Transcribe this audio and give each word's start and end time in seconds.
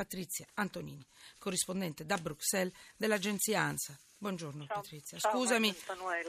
Patrizia 0.00 0.46
Antonini, 0.54 1.04
corrispondente 1.36 2.06
da 2.06 2.16
Bruxelles 2.16 2.72
dell'agenzia 2.96 3.60
ANSA. 3.60 3.94
Buongiorno 4.16 4.64
Ciao. 4.64 4.80
Patrizia. 4.80 5.18
Ciao, 5.18 5.32
Scusami, 5.32 5.76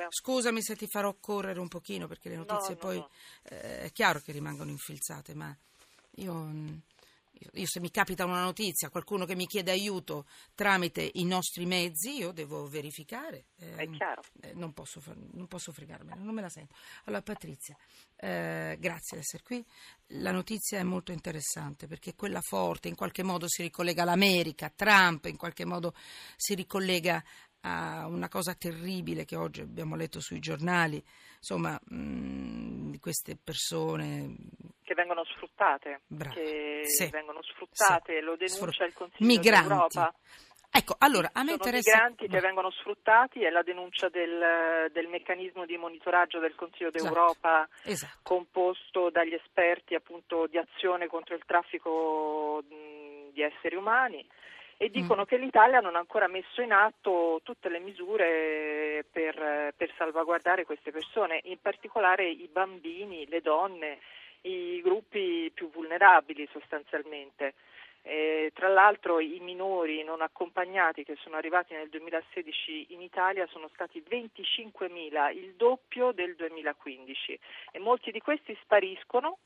scusami 0.10 0.62
se 0.62 0.76
ti 0.76 0.88
farò 0.88 1.16
correre 1.18 1.58
un 1.58 1.70
pochino 1.70 2.06
perché 2.06 2.28
le 2.28 2.36
notizie 2.36 2.74
no, 2.74 2.80
poi 2.82 2.98
no. 2.98 3.10
eh, 3.44 3.84
è 3.84 3.92
chiaro 3.94 4.20
che 4.20 4.34
rimangono 4.34 4.72
infilzate, 4.72 5.34
ma 5.36 5.56
io, 6.16 6.34
mm, 6.34 6.78
io- 7.54 7.66
se 7.66 7.80
mi 7.80 7.90
capita 7.92 8.26
una 8.26 8.44
notizia, 8.44 8.90
qualcuno 8.90 9.26
che 9.26 9.36
mi 9.36 9.48
chiede 9.48 9.72
aiuto 9.72 10.26
tramite 10.56 11.10
i 11.16 11.24
nostri 11.26 11.66
mezzi, 11.66 12.18
io 12.18 12.32
devo 12.32 12.68
verificare. 12.68 13.46
eh, 13.58 13.76
È 13.76 13.90
chiaro. 13.90 14.22
eh, 14.42 14.54
non, 14.54 14.74
posso, 14.74 15.02
non 15.34 15.48
posso 15.48 15.72
fregarmene, 15.72 16.22
non 16.22 16.34
me 16.34 16.42
la 16.42 16.50
sento. 16.50 16.76
Allora 17.06 17.22
Patrizia, 17.22 17.76
eh, 18.16 18.78
grazie 18.80 19.18
di 19.18 19.24
essere 19.24 19.44
qui. 19.44 19.66
La 20.20 20.32
notizia 20.32 20.80
è 20.80 20.84
molto 20.84 21.12
interessante 21.12 21.88
perché 21.88 22.16
quella 22.16 22.42
forte 22.42 22.88
in 22.88 22.96
qualche 22.96 23.24
modo 23.24 23.48
si 23.48 23.62
ricollega 23.62 24.02
all'America, 24.04 24.70
Trump 24.76 25.26
in 25.26 25.38
qualche 25.38 25.66
modo 25.66 25.94
si 26.36 26.54
ricollega 26.56 27.24
a 27.64 28.08
una 28.08 28.28
cosa 28.28 28.56
terribile 28.56 29.24
che 29.24 29.36
oggi 29.36 29.62
abbiamo 29.62 29.96
letto 29.96 30.20
sui 30.20 30.40
giornali, 30.40 31.02
insomma, 31.38 31.80
mh, 31.84 32.90
di 32.90 33.00
queste 33.00 33.36
persone 33.38 34.36
Che 34.92 34.98
vengono 34.98 35.24
sfruttate. 35.24 36.02
Brava. 36.08 36.34
Che 36.36 36.82
Sì. 36.84 37.10
vengono 37.10 37.42
sfruttate, 37.44 38.16
Sì. 38.18 38.20
lo 38.26 38.36
denuncia 38.36 38.72
Sfru- 38.74 38.88
il 38.90 38.94
Consiglio 38.94 39.26
migranti. 39.26 39.68
d'Europa. 39.70 40.14
Ecco, 40.70 40.96
allora 41.00 41.30
a 41.32 41.44
me 41.44 41.52
Sono 41.52 41.64
interessa 41.64 41.92
migranti 41.94 42.28
che 42.28 42.40
vengono 42.42 42.72
sfruttati, 42.72 43.42
è 43.44 43.50
la 43.50 43.62
denuncia 43.62 44.10
del, 44.10 44.90
del 44.92 45.08
meccanismo 45.08 45.66
di 45.66 45.78
monitoraggio 45.78 46.40
del 46.40 46.56
Consiglio 46.56 46.90
Esatto. 46.94 47.04
d'Europa 47.14 47.68
Esatto. 47.86 48.20
composto 48.22 49.10
dagli 49.10 49.34
esperti 49.34 49.96
appunto 49.96 50.48
di 50.48 50.58
azione 50.58 51.08
contro 51.08 51.36
il 51.36 51.44
traffico 51.46 52.62
di 52.68 53.42
esseri 53.42 53.76
umani 53.78 54.26
e 54.76 54.90
Mm. 54.90 54.92
dicono 54.92 55.24
che 55.26 55.38
l'Italia 55.38 55.80
non 55.80 55.96
ha 55.96 56.00
ancora 56.00 56.28
messo 56.28 56.62
in 56.62 56.74
atto 56.74 57.40
tutte 57.44 57.70
le 57.70 57.80
misure 57.80 59.06
per, 59.12 59.74
per 59.78 59.94
salvaguardare 59.98 60.66
queste 60.66 60.92
persone, 60.92 61.40
in 61.46 61.60
particolare 61.62 62.28
i 62.30 62.50
bambini, 62.52 63.26
le 63.28 63.40
donne, 63.42 64.00
i 64.42 64.82
gruppi 64.82 65.52
più 65.54 65.70
vulnerabili 65.70 66.48
sostanzialmente. 66.52 67.54
Eh, 68.04 68.52
tra 68.56 68.68
l'altro 68.68 69.20
i 69.20 69.38
minori 69.42 70.04
non 70.04 70.22
accompagnati 70.22 71.04
che 71.04 71.16
sono 71.22 71.36
arrivati 71.36 71.76
nel 71.76 71.88
2016 71.90 72.94
in 72.94 73.02
Italia 73.02 73.46
sono 73.46 73.70
stati 73.74 74.02
25.000, 74.02 75.36
il 75.38 75.54
doppio 75.54 76.12
del 76.12 76.36
2015 76.36 77.40
e 77.72 77.80
molti 77.80 78.10
di 78.10 78.20
questi 78.20 78.58
spariscono 78.64 79.38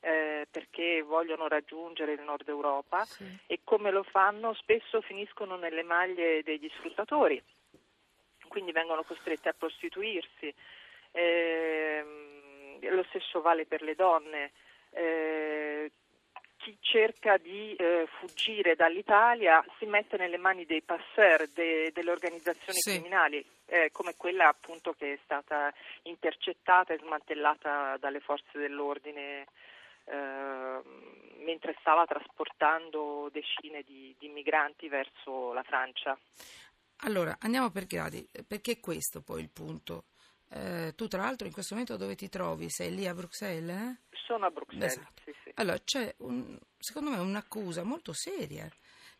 eh, 0.00 0.46
perché 0.48 1.02
vogliono 1.02 1.48
raggiungere 1.48 2.12
il 2.12 2.20
nord 2.20 2.48
Europa 2.48 3.04
Sì. 3.04 3.24
e 3.46 3.60
come 3.64 3.90
lo 3.90 4.04
fanno 4.04 4.54
spesso 4.54 5.00
finiscono 5.00 5.56
nelle 5.56 5.82
maglie 5.82 6.44
degli 6.44 6.70
sfruttatori, 6.76 7.42
quindi 8.46 8.70
vengono 8.70 9.02
costretti 9.02 9.48
a 9.48 9.52
prostituirsi. 9.52 10.54
Ehm, 11.10 12.25
lo 12.80 13.04
stesso 13.08 13.40
vale 13.40 13.66
per 13.66 13.82
le 13.82 13.94
donne. 13.94 14.52
Eh, 14.90 15.90
chi 16.56 16.76
cerca 16.80 17.36
di 17.36 17.76
eh, 17.76 18.08
fuggire 18.18 18.74
dall'Italia 18.74 19.64
si 19.78 19.86
mette 19.86 20.16
nelle 20.16 20.36
mani 20.38 20.64
dei 20.64 20.82
passeur, 20.82 21.46
de- 21.48 21.92
delle 21.92 22.10
organizzazioni 22.10 22.78
Sì. 22.78 22.90
criminali, 22.92 23.44
eh, 23.66 23.90
come 23.92 24.14
quella 24.16 24.48
appunto 24.48 24.92
che 24.94 25.12
è 25.12 25.18
stata 25.22 25.72
intercettata 26.02 26.92
e 26.92 26.98
smantellata 26.98 27.96
dalle 27.98 28.20
forze 28.20 28.58
dell'ordine 28.58 29.46
eh, 30.06 30.80
mentre 31.44 31.76
stava 31.80 32.04
trasportando 32.06 33.28
decine 33.30 33.82
di, 33.82 34.14
di 34.18 34.28
migranti 34.28 34.88
verso 34.88 35.52
la 35.52 35.62
Francia. 35.62 36.18
Allora, 37.00 37.36
andiamo 37.40 37.70
per 37.70 37.86
gradi, 37.86 38.26
perché 38.46 38.80
questo 38.80 39.20
poi 39.20 39.40
il 39.42 39.50
punto. 39.50 40.04
Eh, 40.48 40.92
tu 40.94 41.08
tra 41.08 41.22
l'altro 41.22 41.46
in 41.46 41.52
questo 41.52 41.74
momento 41.74 41.96
dove 41.96 42.14
ti 42.14 42.28
trovi? 42.28 42.70
Sei 42.70 42.94
lì 42.94 43.06
a 43.06 43.14
Bruxelles? 43.14 43.76
eh? 43.80 44.16
Sono 44.26 44.46
a 44.46 44.50
Bruxelles. 44.50 44.92
Esatto. 44.92 45.22
sì, 45.24 45.32
sì. 45.44 45.50
Allora, 45.54 45.78
c'è 45.80 46.14
un- 46.18 46.58
secondo 46.78 47.10
me 47.10 47.18
un'accusa 47.18 47.82
molto 47.82 48.12
seria 48.12 48.68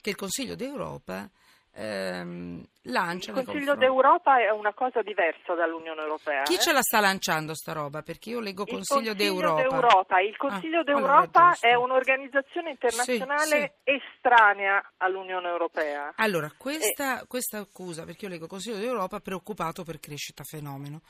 che 0.01 0.11
il 0.11 0.17
Consiglio 0.17 0.55
d'Europa 0.55 1.29
ehm, 1.77 2.65
lancia. 2.83 3.33
Il 3.33 3.45
Consiglio 3.45 3.75
d'Europa 3.75 4.39
è 4.39 4.51
una 4.51 4.73
cosa 4.73 5.03
diversa 5.03 5.55
dall'Unione 5.55 6.01
Europea. 6.01 6.43
Chi 6.43 6.55
eh? 6.55 6.59
ce 6.59 6.73
la 6.73 6.81
sta 6.81 7.01
lanciando 7.01 7.55
sta 7.55 7.73
roba? 7.73 8.03
Perché 8.03 8.31
io 8.31 8.41
leggo 8.41 8.65
Consiglio, 8.65 9.13
Consiglio 9.13 9.15
d'Europa. 9.15 9.63
d'Europa. 9.63 10.21
Il 10.21 10.37
Consiglio 10.37 10.79
Ah, 10.79 10.85
allora 10.87 11.01
d'Europa 11.01 11.51
giusto. 11.51 11.67
è 11.67 11.75
un'organizzazione 11.75 12.71
internazionale 12.71 13.75
estranea 13.85 14.93
all'Unione 14.97 15.49
Europea. 15.49 16.15
Allora, 16.17 16.51
questa, 16.57 17.25
questa 17.27 17.59
accusa, 17.59 18.05
perché 18.05 18.25
io 18.25 18.31
leggo 18.31 18.47
Consiglio 18.47 18.79
d'Europa 18.79 19.21
preoccupato 19.21 19.85
per 19.85 20.01
crescita 20.01 20.43
fenomeno. 20.45 21.03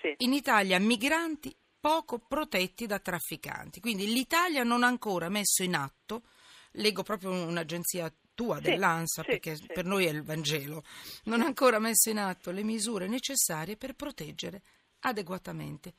Sì. 0.00 0.14
In 0.18 0.32
Italia 0.32 0.78
migranti 0.78 1.54
poco 1.80 2.18
protetti 2.18 2.86
da 2.86 2.98
trafficanti. 2.98 3.80
Quindi 3.80 4.06
l'Italia 4.12 4.62
non 4.62 4.82
ha 4.84 4.86
ancora 4.86 5.28
messo 5.28 5.62
in 5.62 5.74
atto, 5.74 6.22
leggo 6.72 7.02
proprio 7.02 7.30
un'agenzia 7.30 8.10
tua 8.34 8.56
Sì, 8.56 8.62
dell'ANSA, 8.62 9.22
sì, 9.22 9.28
perché 9.28 9.56
sì. 9.56 9.66
per 9.66 9.84
noi 9.84 10.06
è 10.06 10.10
il 10.10 10.22
Vangelo, 10.22 10.82
non 11.24 11.40
ha 11.40 11.46
ancora 11.46 11.78
messo 11.78 12.10
in 12.10 12.18
atto 12.18 12.50
le 12.50 12.62
misure 12.62 13.06
necessarie 13.06 13.76
per 13.76 13.94
proteggere 13.94 14.62
adeguatamente 15.00 15.94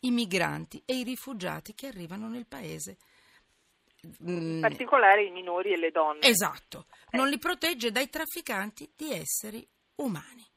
i 0.00 0.10
migranti 0.10 0.82
e 0.86 0.98
i 0.98 1.02
rifugiati 1.02 1.74
che 1.74 1.88
arrivano 1.88 2.28
nel 2.28 2.46
paese. 2.46 2.96
Mm, 4.24 4.54
In 4.54 4.60
particolare 4.60 5.24
i 5.24 5.30
minori 5.30 5.72
e 5.72 5.76
le 5.76 5.90
donne. 5.90 6.20
Esatto, 6.26 6.86
non 7.10 7.28
li 7.28 7.38
protegge 7.38 7.90
dai 7.90 8.08
trafficanti 8.08 8.90
di 8.96 9.12
esseri 9.12 9.66
umani. 9.96 10.49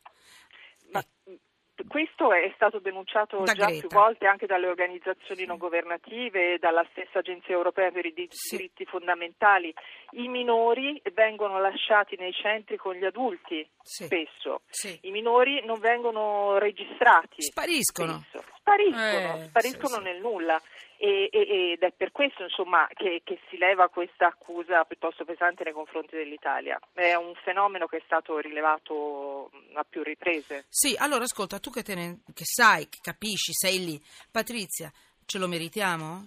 Questo 1.94 2.34
è 2.34 2.52
stato 2.56 2.80
denunciato 2.80 3.44
Da 3.44 3.54
già 3.54 3.66
Greta. 3.68 3.88
più 3.88 3.96
volte 3.96 4.26
anche 4.26 4.48
dalle 4.48 4.66
organizzazioni 4.66 5.46
non 5.46 5.60
governative 5.60 6.54
e 6.54 6.58
dalla 6.58 6.84
stessa 6.90 7.20
Agenzia 7.20 7.54
Europea 7.54 7.92
per 7.92 8.04
i 8.08 8.14
di- 8.14 8.28
Sì. 8.32 8.56
diritti 8.56 8.84
fondamentali. 8.86 9.72
I 10.14 10.28
minori 10.28 11.00
vengono 11.14 11.60
lasciati 11.60 12.16
nei 12.18 12.34
centri 12.34 12.78
con 12.78 12.96
gli 12.96 13.06
adulti 13.06 13.64
Sì. 13.84 14.06
spesso. 14.06 14.62
Sì. 14.70 14.98
I 15.04 15.12
minori 15.12 15.64
non 15.66 15.80
vengono 15.80 16.58
registrati. 16.58 17.44
Spariscono. 17.44 18.24
spesso. 18.28 18.43
Spariscono, 18.64 19.36
Eh, 19.36 19.46
spariscono 19.50 19.88
sì, 19.88 19.94
sì. 19.96 20.02
nel 20.04 20.22
nulla 20.22 20.62
e, 20.96 21.28
e- 21.34 21.72
ed 21.74 21.82
è 21.84 21.92
per 21.92 22.14
questo 22.14 22.44
insomma, 22.44 22.88
che, 22.94 23.20
che 23.26 23.38
si 23.50 23.58
leva 23.58 23.90
questa 23.90 24.28
accusa 24.28 24.86
piuttosto 24.86 25.26
pesante 25.26 25.66
nei 25.66 25.74
confronti 25.74 26.16
dell'Italia. 26.16 26.80
È 26.94 27.14
un 27.16 27.34
fenomeno 27.44 27.88
che 27.88 27.98
è 27.98 28.02
stato 28.06 28.40
rilevato 28.40 29.52
a 29.74 29.84
più 29.84 30.02
riprese. 30.02 30.66
Sì, 30.70 30.96
allora 30.98 31.26
ascolta, 31.26 31.60
tu 31.60 31.72
che, 31.72 31.84
te 31.84 31.94
ne, 31.94 32.22
che 32.34 32.46
sai, 32.46 32.88
che 32.88 33.00
capisci, 33.02 33.52
sei 33.52 33.84
lì. 33.84 34.02
Patrizia, 34.32 34.90
ce 35.26 35.38
lo 35.38 35.50
meritiamo? 35.50 36.24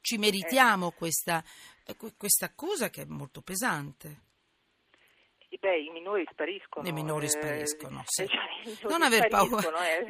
Ci 0.00 0.16
meritiamo 0.16 0.90
questa, 0.92 1.44
eh, 1.86 1.96
que- 1.96 2.14
questa 2.16 2.46
accusa 2.46 2.88
che 2.88 3.02
è 3.02 3.06
molto 3.06 3.42
pesante. 3.42 4.23
Beh, 5.64 5.78
i 5.78 5.88
minori 5.88 6.26
spariscono. 6.30 6.86
I 6.86 6.92
minori 6.92 7.24
eh, 7.24 7.30
spariscono, 7.30 8.02
sì. 8.04 8.26
cioè, 8.28 8.90
Non 8.90 9.00
aver 9.00 9.28
paura. 9.28 9.70
eh. 9.96 10.06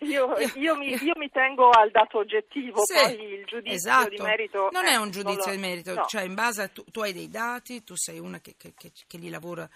io, 0.06 0.34
io 0.54 0.74
mi, 0.74 0.94
io 0.94 1.12
mi 1.16 1.28
tengo 1.30 1.68
al 1.68 1.90
dato 1.90 2.16
oggettivo, 2.16 2.80
Sì, 2.82 2.94
poi 2.94 3.22
il 3.34 3.44
giudizio 3.44 3.74
esatto. 3.74 4.08
di 4.08 4.16
merito... 4.22 4.70
Non 4.72 4.86
eh, 4.86 4.92
è 4.92 4.96
un 4.96 5.10
giudizio 5.10 5.50
lo- 5.50 5.56
di 5.56 5.58
merito, 5.58 5.92
no. 5.92 6.06
cioè 6.06 6.22
in 6.22 6.32
base 6.32 6.62
a 6.62 6.68
tu, 6.68 6.82
tu 6.90 7.00
hai 7.00 7.12
dei 7.12 7.28
dati, 7.28 7.84
tu 7.84 7.92
sei 7.94 8.18
una 8.18 8.40
che, 8.40 8.54
che, 8.56 8.72
che, 8.74 8.90
che 9.06 9.18
li 9.18 9.28
lavora 9.28 9.68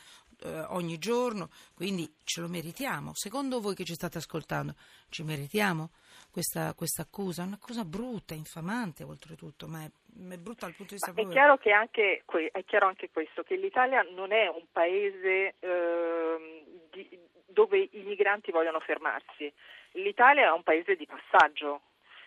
eh, 0.42 0.60
ogni 0.68 0.96
giorno, 0.96 1.50
quindi 1.74 2.10
ce 2.24 2.40
lo 2.40 2.48
meritiamo. 2.48 3.12
Secondo 3.14 3.60
voi 3.60 3.74
che 3.74 3.84
ci 3.84 3.92
state 3.92 4.16
ascoltando, 4.16 4.74
ci 5.10 5.22
meritiamo 5.22 5.90
questa, 6.30 6.72
questa 6.72 7.02
accusa? 7.02 7.42
È 7.42 7.46
un'accusa 7.46 7.84
brutta, 7.84 8.32
infamante 8.32 9.04
oltretutto, 9.04 9.66
ma 9.68 9.82
è, 9.84 9.90
è 10.30 10.36
brutta 10.38 10.66
dal 10.66 10.74
punto 10.74 10.94
di 10.94 11.00
vista 11.00 11.10
È 11.10 11.14
proprio... 11.14 11.32
chiaro, 11.32 11.56
che 11.58 11.72
anche, 11.72 12.24
è 12.52 12.64
chiaro 12.64 12.86
anche 12.86 13.10
questo, 13.10 13.42
che 13.42 13.56
l'Italia 13.56 14.02
non 14.10 14.32
è 14.32 14.48
un 14.48 14.64
paese 14.72 15.54
ehm, 15.58 16.62
di- 16.90 17.18
dove 17.46 17.78
i 17.78 18.02
migranti 18.02 18.50
vogliono 18.50 18.80
fermarsi. 18.80 19.52
L'Italia 19.92 20.46
è 20.46 20.52
un 20.52 20.62
paese 20.62 20.94
di 20.96 21.06
passaggio. 21.06 21.82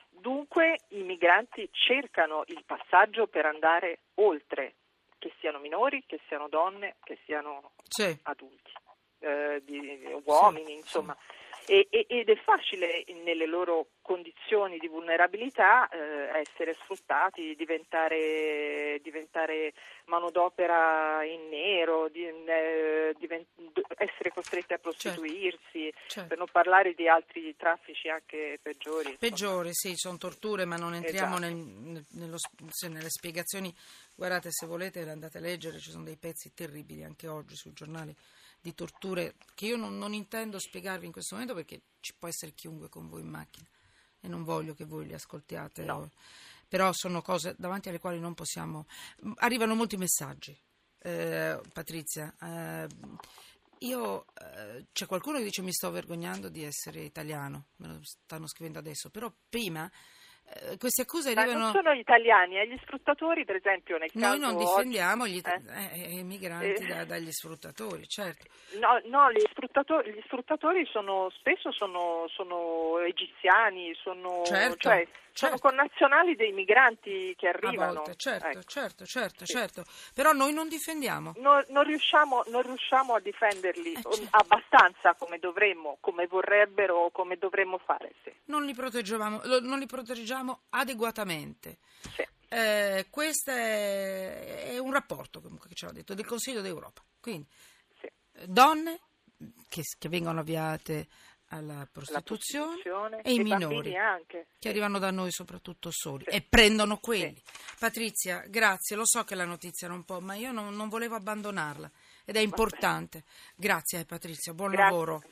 Dunque 0.10 0.80
i 0.90 1.04
migranti 1.04 1.70
cercano 1.72 2.44
il 2.48 2.64
passaggio 2.66 3.28
per 3.28 3.46
andare 3.46 4.00
oltre, 4.16 4.74
che 5.20 5.32
siano 5.40 5.60
minori, 5.60 6.04
che 6.06 6.20
siano 6.28 6.48
donne, 6.48 6.96
che 7.04 7.20
siano 7.26 7.72
Sì. 7.88 8.18
adulti, 8.24 8.72
eh, 9.20 9.62
di- 9.64 10.20
uomini, 10.26 10.66
Sì, 10.66 10.74
insomma. 10.74 11.14
e, 11.16 11.49
e, 11.70 12.06
ed 12.08 12.30
è 12.30 12.36
facile 12.38 13.06
nelle 13.24 13.46
loro 13.46 13.90
condizioni 14.02 14.80
di 14.80 14.88
vulnerabilità 14.88 15.88
eh, 15.90 16.40
essere 16.40 16.76
sfruttati, 16.82 17.54
diventare, 17.56 19.00
diventare, 19.04 19.74
manodopera 20.06 21.24
in 21.24 21.48
nero, 21.50 22.10
di, 22.10 22.26
eh, 22.26 23.16
divent, 23.20 23.46
essere 23.98 24.32
costretti 24.34 24.74
a 24.74 24.80
prostituirsi, 24.80 25.92
certo. 25.92 26.08
Certo. 26.08 26.28
per 26.30 26.38
non 26.40 26.48
parlare 26.52 26.96
di 26.96 27.08
altri 27.08 27.56
traffici 27.56 28.10
anche 28.10 28.58
peggiori. 28.60 29.16
Peggiori, 29.20 29.70
sì, 29.74 29.94
sono 29.96 30.18
torture, 30.18 30.66
ma 30.66 30.76
non 30.76 30.96
entriamo 30.96 31.38
esatto. 31.38 31.54
nel, 31.54 32.06
nello, 32.14 32.38
nelle 32.88 33.10
spiegazioni. 33.10 33.72
Guardate, 34.16 34.50
se 34.52 34.66
volete 34.66 35.08
andate 35.08 35.38
a 35.38 35.42
leggere, 35.42 35.78
ci 35.78 35.92
sono 35.92 36.04
dei 36.04 36.18
pezzi 36.18 36.52
terribili 36.52 37.04
anche 37.04 37.28
oggi 37.28 37.56
sul 37.56 37.74
giornale 37.74 38.16
di 38.62 38.74
torture 38.74 39.36
che 39.56 39.66
io 39.66 39.78
non, 39.78 39.98
non 39.98 40.14
intendo 40.14 40.60
spiegarvi 40.60 41.06
in 41.06 41.12
questo 41.12 41.36
momento 41.36 41.56
perché 41.56 41.82
ci 42.00 42.14
può 42.18 42.28
essere 42.28 42.54
chiunque 42.54 42.90
con 42.90 43.08
voi 43.08 43.22
in 43.22 43.30
macchina 43.30 43.68
e 44.22 44.28
non 44.28 44.44
voglio 44.44 44.74
che 44.74 44.86
voi 44.86 45.06
li 45.06 45.14
ascoltiate. 45.14 45.84
No. 45.84 46.10
Però 46.68 46.92
sono 46.94 47.22
cose 47.22 47.56
davanti 47.58 47.90
alle 47.90 48.00
quali 48.00 48.20
non 48.20 48.34
possiamo. 48.34 48.86
Arrivano 49.38 49.76
molti 49.76 49.98
messaggi. 49.98 50.58
Eh, 51.02 51.60
Patrizia, 51.72 52.36
eh, 52.42 52.88
io 53.80 54.26
eh, 54.34 54.88
c'è 54.92 55.06
qualcuno 55.06 55.38
che 55.38 55.46
dice 55.46 55.62
mi 55.62 55.72
sto 55.72 55.90
vergognando 55.90 56.50
di 56.50 56.64
essere 56.64 57.02
italiano, 57.02 57.68
me 57.78 57.88
lo 57.88 58.00
stanno 58.04 58.48
scrivendo 58.48 58.80
adesso, 58.80 59.10
però 59.10 59.34
prima 59.48 59.90
eh, 60.52 60.78
queste 60.78 61.04
accuse 61.04 61.30
arrivano... 61.30 61.58
Ma 61.58 61.64
non 61.66 61.74
sono 61.74 61.92
italiani, 61.92 62.56
è 62.56 62.66
gli 62.66 62.78
sfruttatori, 62.82 63.46
per 63.46 63.58
esempio, 63.58 63.98
nel 63.98 64.12
caso 64.12 64.26
Noi 64.26 64.40
non 64.40 64.58
difendiamo 64.58 65.24
oggi, 65.24 65.34
gli 65.34 65.42
eh? 65.46 66.20
Eh, 66.20 66.24
migranti 66.24 66.86
da, 66.86 67.06
dagli 67.06 67.32
sfruttatori, 67.32 68.08
certo. 68.08 68.46
No, 68.80 69.00
no 69.06 69.32
gli, 69.32 69.44
sfruttatori, 69.52 70.12
gli 70.12 70.22
sfruttatori 70.26 70.86
sono, 70.86 71.30
spesso 71.38 71.72
sono, 71.72 72.26
sono 72.30 72.98
egiziani, 73.00 73.94
sono, 73.96 74.44
certo, 74.44 74.78
cioè, 74.78 75.08
certo. 75.34 75.58
sono 75.58 75.58
connazionali 75.60 76.36
dei 76.36 76.52
migranti 76.52 77.36
che 77.38 77.48
arrivano. 77.48 77.94
Volte, 77.94 78.16
certo, 78.16 78.48
ecco. 78.48 78.62
certo, 78.64 79.06
certo, 79.06 79.46
sì. 79.46 79.54
certo. 79.54 79.84
Però 80.14 80.32
noi 80.32 80.54
non 80.54 80.68
difendiamo. 80.68 81.34
No, 81.38 81.64
non, 81.70 81.84
riusciamo, 81.84 82.44
non, 82.48 82.64
riusciamo, 82.64 83.14
a 83.14 83.20
difenderli 83.20 83.94
eh, 83.94 84.02
certo. 84.02 84.28
abbastanza 84.32 85.14
come 85.14 85.38
dovremmo, 85.38 85.98
come 86.00 86.26
vorrebbero, 86.28 87.10
come 87.12 87.38
dovremmo 87.38 87.78
fare. 87.78 88.14
Sì. 88.24 88.32
Non 88.46 88.66
li 88.66 88.74
proteggiamo, 88.74 89.42
non 89.62 89.78
li 89.80 89.86
proteggiamo 89.86 90.39
facciamo 90.40 90.62
adeguatamente. 90.70 91.78
Sì. 92.16 92.28
Eh, 92.52 93.08
questo 93.10 93.52
è, 93.52 94.72
è, 94.72 94.78
un 94.80 94.92
rapporto 94.92 95.40
comunque 95.40 95.70
che 95.70 95.76
ce 95.76 95.86
l'ha 95.86 95.92
detto 95.92 96.14
del 96.14 96.26
Consiglio 96.26 96.62
d'Europa. 96.62 97.04
Quindi 97.20 97.46
sì. 98.00 98.10
donne 98.46 99.00
che, 99.68 99.84
che, 99.98 100.10
vengono 100.10 100.40
avviate 100.40 101.08
alla 101.50 101.88
prostituzione, 101.92 102.82
prostituzione 102.82 103.22
e, 103.22 103.34
i 103.34 103.40
minori 103.40 103.94
che 104.58 104.70
arrivano 104.70 105.00
da 105.00 105.12
noi 105.12 105.32
soprattutto 105.32 105.90
soli 105.92 106.24
sì. 106.28 106.36
e 106.36 106.42
prendono 106.42 106.98
quelli. 106.98 107.42
Patrizia, 107.78 108.44
grazie, 108.48 108.96
lo 108.96 109.06
so 109.06 109.24
che 109.24 109.36
la 109.36 109.46
notizia 109.46 109.88
era 109.88 109.96
un 109.96 110.04
po', 110.04 110.20
ma 110.20 110.36
io 110.36 110.52
non, 110.52 110.76
non 110.76 110.90
volevo 110.90 111.16
abbandonarla 111.16 111.92
ed 112.26 112.36
è 112.36 112.40
importante. 112.40 113.24
Grazie 113.56 114.06
Patrizia, 114.06 114.54
buon 114.54 114.72
grazie. 114.72 114.90
lavoro. 114.90 115.24